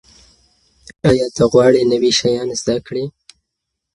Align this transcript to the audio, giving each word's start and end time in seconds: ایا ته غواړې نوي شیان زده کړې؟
ایا 1.09 1.27
ته 1.35 1.43
غواړې 1.51 1.81
نوي 1.91 2.11
شیان 2.19 2.49
زده 2.61 2.77
کړې؟ 2.85 3.05